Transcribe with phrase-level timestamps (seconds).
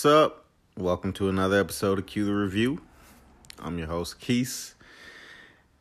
[0.00, 0.44] What's up?
[0.78, 2.80] Welcome to another episode of Cue the Review.
[3.58, 4.72] I'm your host, Keese.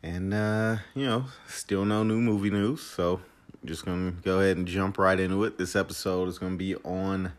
[0.04, 3.22] And, uh, you know, still no new movie news, so
[3.64, 5.58] just gonna go ahead and jump right into it.
[5.58, 7.32] This episode is gonna be on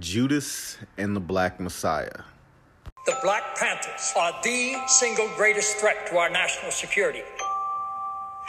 [0.00, 2.22] Judas and the Black Messiah.
[3.06, 7.22] The Black Panthers are the single greatest threat to our national security.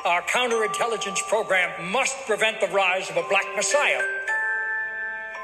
[0.06, 4.02] Our counterintelligence program must prevent the rise of a Black Messiah.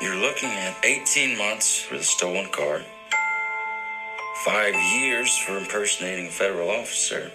[0.02, 2.82] You're looking at 18 months for the stolen car,
[4.44, 7.32] five years for impersonating a federal officer,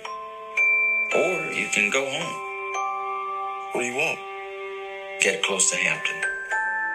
[1.16, 2.36] or you can go home.
[3.72, 4.18] What do you want?
[5.22, 6.20] Get close to Hampton.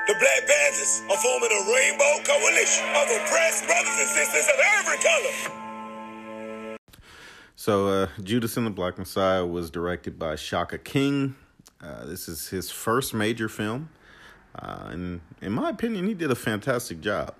[0.06, 4.98] The Black Panthers are forming a rainbow coalition of oppressed brothers and sisters of every
[5.02, 6.78] color.
[7.56, 11.34] So, uh, Judas and the Black Messiah was directed by Shaka King.
[11.82, 13.90] Uh, this is his first major film.
[14.58, 17.36] Uh, and in my opinion, he did a fantastic job.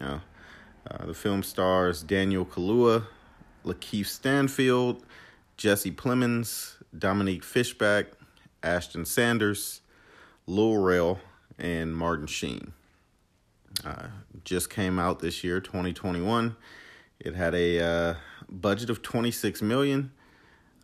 [0.00, 3.04] Uh, the film stars Daniel Kaluuya,
[3.64, 5.04] Lakeith Stanfield,
[5.56, 8.06] Jesse Plemons, Dominique Fishback,
[8.62, 9.80] Ashton Sanders,
[10.46, 11.20] Lil Rel,
[11.58, 12.72] and Martin Sheen.
[13.84, 14.08] Uh,
[14.44, 16.56] just came out this year, 2021.
[17.20, 18.14] It had a uh,
[18.48, 20.10] budget of 26 million.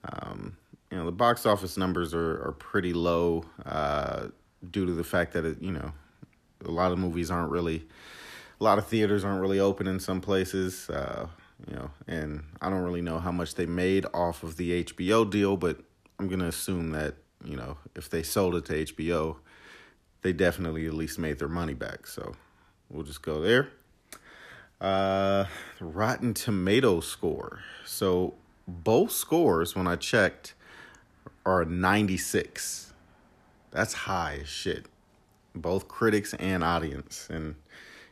[0.04, 0.56] Um,
[0.90, 3.44] you know, the box office numbers are, are pretty low.
[3.66, 4.28] Uh,
[4.70, 5.92] due to the fact that it, you know,
[6.64, 7.86] a lot of movies aren't really,
[8.60, 10.88] a lot of theaters aren't really open in some places.
[10.90, 11.28] Uh,
[11.66, 15.28] you know, and I don't really know how much they made off of the HBO
[15.28, 15.78] deal, but
[16.18, 17.14] I'm gonna assume that
[17.44, 19.36] you know if they sold it to HBO,
[20.22, 22.06] they definitely at least made their money back.
[22.06, 22.34] So
[22.88, 23.70] we'll just go there.
[24.80, 25.46] Uh,
[25.80, 27.60] Rotten Tomato score.
[27.84, 28.34] So
[28.66, 30.54] both scores, when I checked,
[31.44, 32.87] are 96
[33.70, 34.86] that's high as shit.
[35.54, 37.28] Both critics and audience.
[37.30, 37.56] And,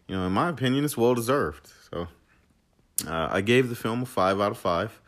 [0.09, 1.69] you know, in my opinion, it's well deserved.
[1.91, 2.09] So
[3.07, 5.01] uh, I gave the film a five out of five.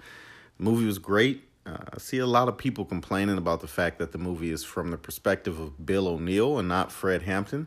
[0.59, 1.45] The movie was great.
[1.67, 4.65] Uh, I see a lot of people complaining about the fact that the movie is
[4.65, 7.67] from the perspective of Bill O'Neill and not Fred Hampton.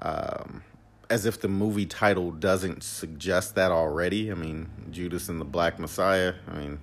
[0.00, 0.62] Um,
[1.10, 4.30] as if the movie title doesn't suggest that already.
[4.30, 6.80] I mean, Judas and the Black Messiah, I mean,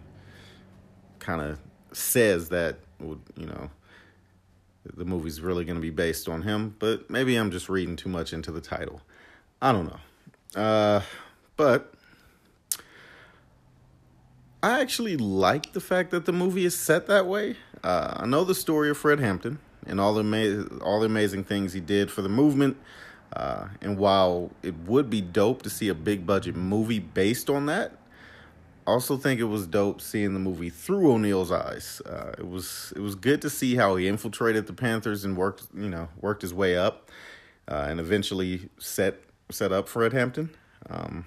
[1.19, 1.59] kind of
[1.91, 3.69] says that, would you know,
[4.93, 8.09] the movie's really going to be based on him, but maybe I'm just reading too
[8.09, 9.01] much into the title.
[9.61, 10.61] I don't know.
[10.61, 11.01] Uh,
[11.57, 11.93] but
[14.61, 17.55] I actually like the fact that the movie is set that way.
[17.83, 21.43] Uh, I know the story of Fred Hampton and all the ama- all the amazing
[21.43, 22.77] things he did for the movement.
[23.33, 27.65] Uh, and while it would be dope to see a big budget movie based on
[27.65, 27.93] that,
[28.87, 32.01] also think it was dope seeing the movie through O'Neill's eyes.
[32.05, 35.63] Uh, it was it was good to see how he infiltrated the Panthers and worked
[35.73, 37.09] you know worked his way up,
[37.67, 39.19] uh, and eventually set
[39.49, 40.49] set up Fred Hampton.
[40.89, 41.25] Um,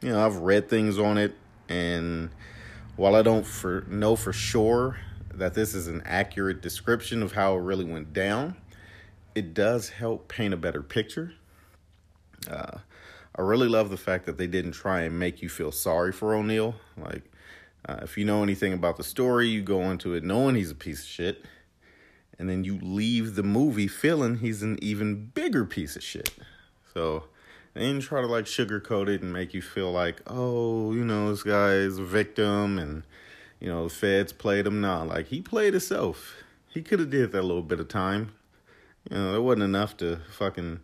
[0.00, 1.34] you know I've read things on it,
[1.68, 2.30] and
[2.96, 4.98] while I don't for know for sure
[5.34, 8.56] that this is an accurate description of how it really went down,
[9.34, 11.32] it does help paint a better picture.
[12.50, 12.78] Uh,
[13.34, 16.34] I really love the fact that they didn't try and make you feel sorry for
[16.34, 16.74] O'Neill.
[16.96, 17.30] Like,
[17.88, 20.74] uh, if you know anything about the story, you go into it knowing he's a
[20.74, 21.44] piece of shit,
[22.38, 26.30] and then you leave the movie feeling he's an even bigger piece of shit.
[26.92, 27.24] So
[27.74, 31.30] they didn't try to like sugarcoat it and make you feel like, oh, you know,
[31.30, 33.02] this guy is a victim and
[33.60, 34.80] you know the feds played him.
[34.80, 36.34] Nah, like he played himself.
[36.68, 38.32] He could have did that little bit of time.
[39.10, 40.80] You know, it wasn't enough to fucking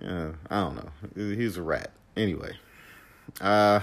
[0.00, 1.34] yeah, I don't know.
[1.34, 1.92] He's a rat.
[2.16, 2.56] Anyway,
[3.40, 3.80] uh,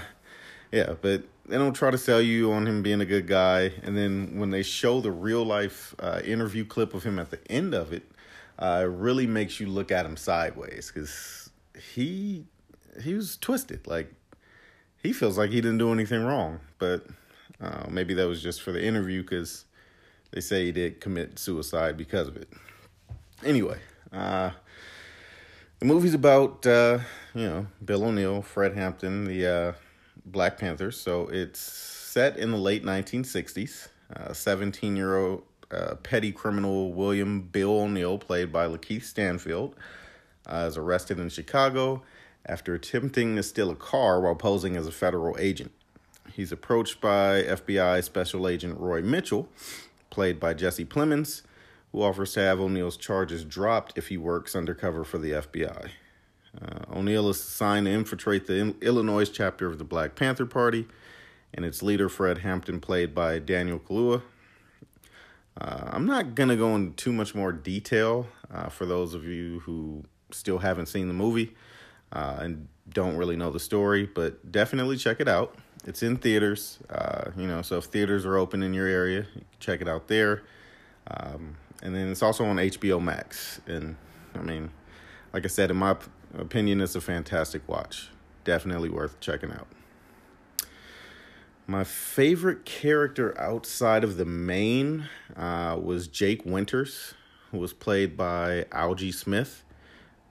[0.72, 3.96] yeah, but they don't try to sell you on him being a good guy, and
[3.96, 7.74] then when they show the real life uh, interview clip of him at the end
[7.74, 8.02] of it,
[8.58, 11.50] uh, it really makes you look at him sideways because
[11.94, 12.44] he
[13.02, 13.86] he was twisted.
[13.86, 14.12] Like
[15.02, 17.06] he feels like he didn't do anything wrong, but
[17.60, 19.64] uh, maybe that was just for the interview because
[20.30, 22.48] they say he did commit suicide because of it.
[23.44, 23.78] Anyway,
[24.12, 24.50] uh,
[25.78, 27.00] the movie's about uh,
[27.34, 29.72] you know Bill O'Neill, Fred Hampton, the uh,
[30.24, 31.00] Black Panthers.
[31.00, 33.88] So it's set in the late 1960s.
[34.32, 39.74] Seventeen year old uh, petty criminal William Bill O'Neill, played by Lakeith Stanfield,
[40.46, 42.02] uh, is arrested in Chicago
[42.46, 45.72] after attempting to steal a car while posing as a federal agent.
[46.32, 49.48] He's approached by FBI Special Agent Roy Mitchell,
[50.10, 51.42] played by Jesse Plemons
[51.94, 55.90] who offers to have O'Neill's charges dropped if he works undercover for the FBI.
[56.60, 60.88] Uh, O'Neill is assigned to infiltrate the Illinois chapter of the Black Panther Party,
[61.54, 64.22] and its leader, Fred Hampton, played by Daniel Kaluuya.
[65.60, 69.24] Uh, I'm not going to go into too much more detail uh, for those of
[69.24, 70.02] you who
[70.32, 71.54] still haven't seen the movie.
[72.10, 75.54] Uh, and don't really know the story, but definitely check it out.
[75.86, 79.42] It's in theaters, uh, you know, so if theaters are open in your area, you
[79.60, 80.42] check it out there.
[81.08, 83.60] Um, and then it's also on HBO Max.
[83.66, 83.96] And
[84.34, 84.70] I mean,
[85.32, 85.96] like I said, in my
[86.36, 88.10] opinion, it's a fantastic watch.
[88.44, 89.66] Definitely worth checking out.
[91.66, 97.14] My favorite character outside of the main uh, was Jake Winters,
[97.50, 99.64] who was played by Algee Smith.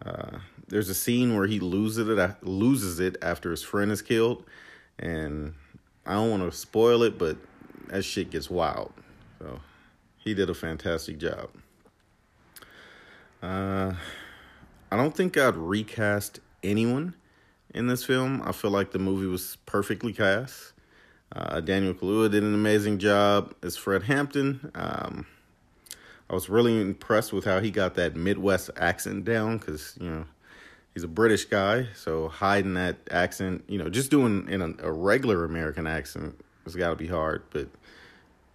[0.05, 4.45] Uh, there's a scene where he loses it loses it after his friend is killed,
[4.99, 5.55] and
[6.05, 7.37] I don't want to spoil it, but
[7.87, 8.93] that shit gets wild.
[9.39, 9.59] So
[10.23, 11.49] he did a fantastic job.
[13.41, 13.93] Uh,
[14.91, 17.15] I don't think I'd recast anyone
[17.73, 18.41] in this film.
[18.45, 20.71] I feel like the movie was perfectly cast.
[21.35, 24.71] Uh, Daniel Kaluuya did an amazing job as Fred Hampton.
[24.75, 25.25] Um,
[26.29, 30.25] I was really impressed with how he got that Midwest accent down because, you know,
[30.93, 31.87] he's a British guy.
[31.95, 36.75] So hiding that accent, you know, just doing in a, a regular American accent has
[36.75, 37.43] got to be hard.
[37.49, 37.67] But,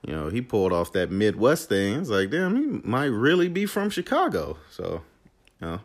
[0.07, 2.01] you know, he pulled off that Midwest thing.
[2.01, 4.59] It's like, damn, he might really be from Chicago.
[4.71, 5.03] So,
[5.61, 5.81] you know.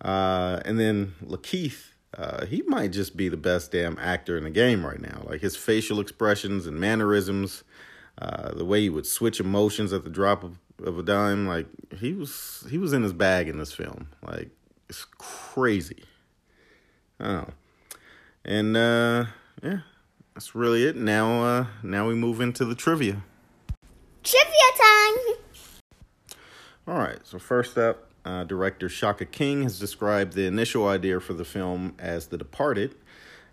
[0.00, 4.50] Uh, and then Lakeith uh, he might just be the best damn actor in the
[4.50, 5.22] game right now.
[5.24, 7.62] Like his facial expressions and mannerisms,
[8.18, 11.46] uh, the way he would switch emotions at the drop of, of a dime.
[11.46, 11.66] Like
[11.98, 14.08] he was he was in his bag in this film.
[14.26, 14.50] Like
[14.88, 16.02] it's crazy.
[17.20, 17.46] Oh,
[18.44, 19.26] and uh,
[19.62, 19.80] yeah,
[20.34, 20.96] that's really it.
[20.96, 23.22] Now uh, now we move into the trivia.
[24.22, 25.16] Trivia time.
[26.86, 27.18] All right.
[27.24, 31.94] So first up, uh, director Shaka King has described the initial idea for the film
[31.98, 32.94] as The Departed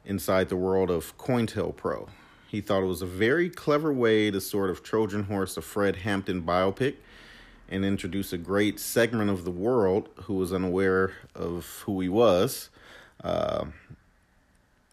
[0.06, 2.10] inside the world of COINTELPRO.
[2.48, 5.98] He thought it was a very clever way to sort of Trojan horse a Fred
[5.98, 6.96] Hampton biopic
[7.70, 12.70] and introduce a great segment of the world who was unaware of who he was,
[13.24, 13.66] uh,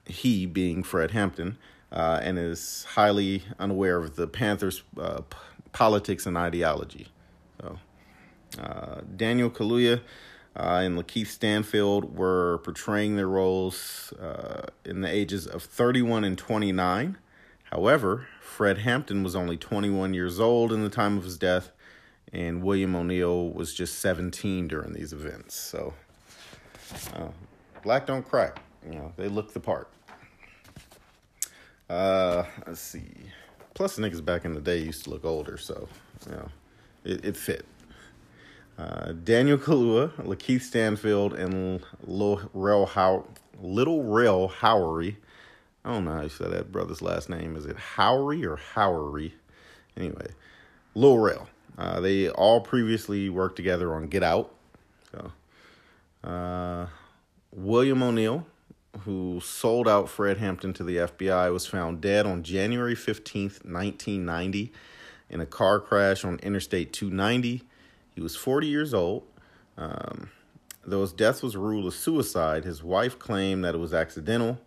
[0.06, 1.56] he being Fred Hampton,
[1.94, 5.36] uh, and is highly unaware of the Panthers' uh, p-
[5.72, 7.08] politics and ideology.
[7.60, 7.78] So.
[8.58, 10.00] Uh, Daniel Kaluuya
[10.56, 16.38] uh, and Lakeith Stanfield were portraying their roles uh, in the ages of 31 and
[16.38, 17.18] 29.
[17.64, 21.70] However, Fred Hampton was only 21 years old in the time of his death,
[22.32, 25.56] and William O'Neill was just 17 during these events.
[25.56, 25.94] So,
[27.14, 27.28] uh,
[27.82, 28.60] black don't crack.
[28.88, 29.88] You know, they look the part.
[31.88, 33.12] Uh, let's see.
[33.74, 35.88] Plus, the niggas back in the day used to look older, so
[36.26, 36.48] you know,
[37.04, 37.66] it, it fit.
[38.78, 43.26] Uh, Daniel Kaluuya, Lakeith Stanfield, and Lil Rel How
[43.60, 45.16] Little Rel Howery.
[45.84, 47.56] I don't know how you say that brother's last name.
[47.56, 49.32] Is it Howery or Howery?
[49.96, 50.28] Anyway,
[50.94, 51.48] Lil Rel.
[51.76, 54.52] Uh, they all previously worked together on Get Out.
[55.12, 55.32] So,
[56.28, 56.86] uh,
[57.52, 58.46] William O'Neill,
[59.00, 64.72] who sold out Fred Hampton to the FBI, was found dead on January 15th, 1990,
[65.30, 67.64] in a car crash on Interstate 290
[68.14, 69.24] he was 40 years old.
[69.76, 70.30] Um,
[70.86, 74.60] though his death was ruled a suicide, his wife claimed that it was accidental.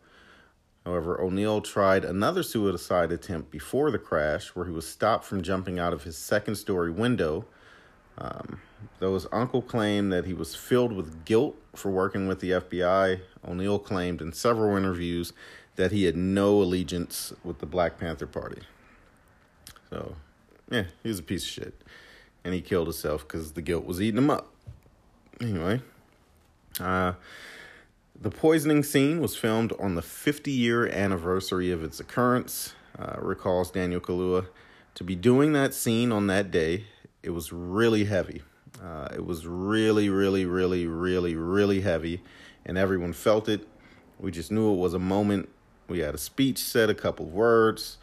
[0.85, 5.79] However, O'Neill tried another suicide attempt before the crash, where he was stopped from jumping
[5.79, 7.45] out of his second story window.
[8.17, 8.61] Um,
[8.99, 13.21] though his uncle claimed that he was filled with guilt for working with the FBI,
[13.47, 15.33] O'Neill claimed in several interviews
[15.75, 18.61] that he had no allegiance with the Black Panther Party.
[19.89, 20.15] So,
[20.69, 21.81] yeah, he was a piece of shit
[22.43, 24.47] and he killed himself because the guilt was eating him up.
[25.41, 25.81] Anyway,
[26.79, 27.11] uh,
[28.19, 32.73] the poisoning scene was filmed on the 50 year anniversary of its occurrence.
[32.97, 34.47] Uh, recalls Daniel Kaluuya
[34.95, 36.85] to be doing that scene on that day.
[37.21, 38.43] It was really heavy.
[38.83, 42.21] Uh, it was really, really, really, really, really heavy,
[42.65, 43.67] and everyone felt it.
[44.19, 45.49] We just knew it was a moment.
[45.87, 47.97] We had a speech, said a couple of words.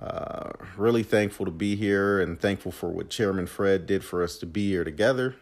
[0.00, 4.38] Uh, really thankful to be here and thankful for what Chairman Fred did for us
[4.38, 5.36] to be here together,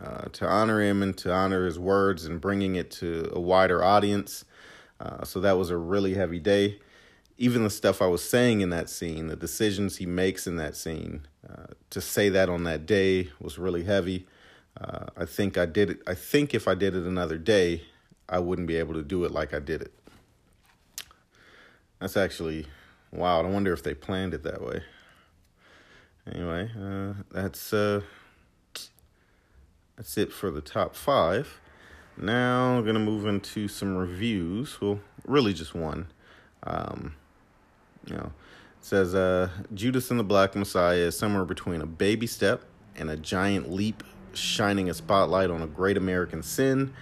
[0.00, 3.82] uh, to honor him and to honor his words and bringing it to a wider
[3.82, 4.44] audience.
[5.00, 6.78] Uh, so that was a really heavy day.
[7.36, 10.76] Even the stuff I was saying in that scene, the decisions he makes in that
[10.76, 11.26] scene,
[11.90, 14.26] to say that on that day was really heavy.
[14.80, 16.00] Uh, I think I did it.
[16.06, 17.82] I think if I did it another day,
[18.28, 19.92] I wouldn't be able to do it like I did it.
[21.98, 22.66] That's actually
[23.12, 24.82] Wow, I wonder if they planned it that way.
[26.32, 28.02] Anyway, uh, that's uh,
[29.96, 31.60] that's it for the top five.
[32.16, 34.80] Now I'm gonna move into some reviews.
[34.80, 36.06] Well, really just one.
[36.62, 37.16] Um,
[38.06, 38.32] you know,
[38.80, 42.62] says uh, Judas and the Black Messiah is somewhere between a baby step
[42.96, 46.92] and a giant leap, shining a spotlight on a great American sin.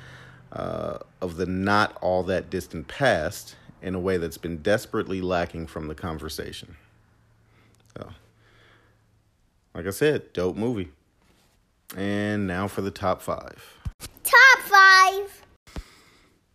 [0.52, 5.66] uh, of the not all that distant past in a way that's been desperately lacking
[5.66, 6.76] from the conversation.
[7.96, 8.10] So,
[9.74, 10.90] like I said, dope movie.
[11.96, 13.78] And now for the top five.
[14.22, 15.44] Top five.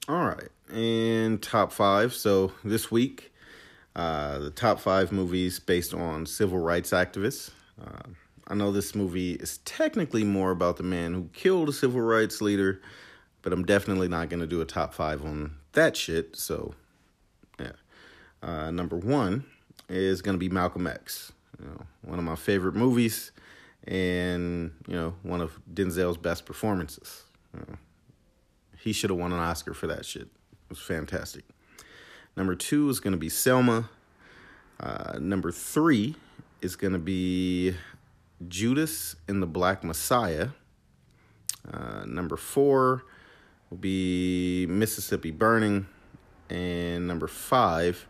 [0.07, 0.49] All right.
[0.71, 2.13] And top five.
[2.13, 3.32] So this week,
[3.95, 7.51] uh, the top five movies based on civil rights activists.
[7.79, 8.09] Uh,
[8.47, 12.41] I know this movie is technically more about the man who killed a civil rights
[12.41, 12.81] leader,
[13.41, 16.35] but I'm definitely not going to do a top five on that shit.
[16.35, 16.73] So,
[17.59, 17.71] yeah.
[18.41, 19.45] Uh, number one
[19.89, 21.31] is going to be Malcolm X.
[21.59, 23.31] You know, one of my favorite movies,
[23.87, 27.23] and you know, one of Denzel's best performances.
[27.53, 27.77] You know,
[28.79, 30.23] he should have won an Oscar for that shit.
[30.23, 31.45] It was fantastic.
[32.35, 33.89] Number two is going to be Selma.
[34.79, 36.15] Uh, number three
[36.61, 37.75] is going to be
[38.47, 40.49] Judas and the Black Messiah.
[41.71, 43.03] Uh, number four
[43.69, 45.87] will be Mississippi Burning.
[46.49, 48.07] And number five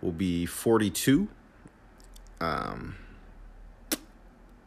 [0.00, 1.28] will be 42.
[2.40, 2.96] Um,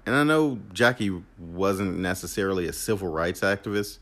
[0.05, 3.99] and I know Jackie wasn't necessarily a civil rights activist,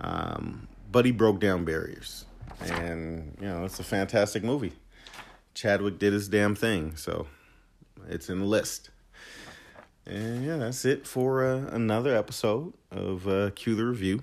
[0.00, 2.24] um, but he broke down barriers.
[2.60, 4.72] And, you know, it's a fantastic movie.
[5.54, 7.26] Chadwick did his damn thing, so
[8.08, 8.90] it's in the list.
[10.06, 14.22] And yeah, that's it for uh, another episode of uh, Cue the Review.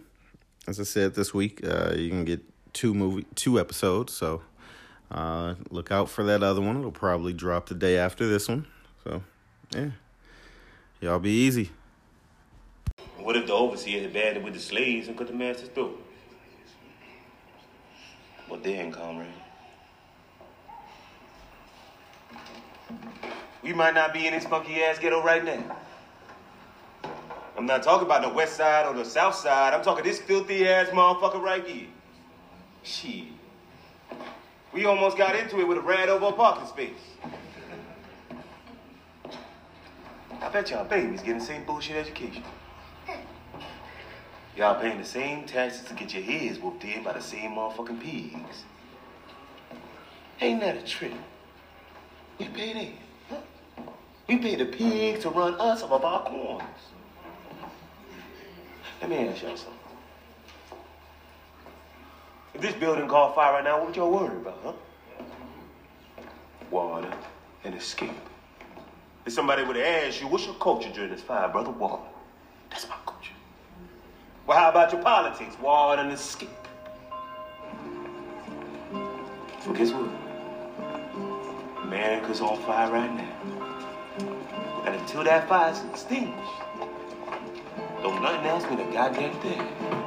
[0.67, 2.41] As I said this week, uh, you can get
[2.73, 4.41] two movie two episodes, so
[5.09, 6.77] uh, look out for that other one.
[6.77, 8.67] It'll probably drop the day after this one.
[9.03, 9.23] So
[9.73, 9.89] yeah,
[11.00, 11.71] y'all be easy.
[13.17, 16.00] What if the overseer had banded with the slaves and cut the master's throat?
[18.51, 19.29] Well, then, comrade.
[23.63, 25.77] We might not be in this funky ass ghetto right now.
[27.58, 29.74] I'm not talking about the west side or the south side.
[29.74, 31.88] I'm talking this filthy ass motherfucker right here.
[32.84, 33.24] Shit.
[34.74, 36.91] We almost got into it with a rat over a parking space.
[40.41, 42.43] I bet y'all babies getting the same bullshit education.
[44.55, 48.01] Y'all paying the same taxes to get your heads whooped in by the same motherfucking
[48.01, 48.63] pigs.
[50.41, 51.13] Ain't that a trick?
[52.38, 52.93] We pay them.
[53.29, 53.84] Huh?
[54.27, 56.67] We pay the pigs to run us off of our corners.
[59.00, 59.74] Let me ask y'all something.
[62.53, 64.74] If this building caught fire right now, what would y'all worry about, huh?
[66.70, 67.12] Water
[67.63, 68.12] and escape.
[69.25, 71.72] If somebody would asked you, what's your culture during this fire, brother?
[71.72, 72.03] Water.
[74.51, 75.55] Well, how about your politics?
[75.62, 76.50] Water and escape.
[79.63, 80.10] So guess what?
[81.84, 84.84] America's on fire right now.
[84.84, 86.51] And until that fire's extinguished,
[88.01, 90.00] don't nothing else mean a goddamn thing.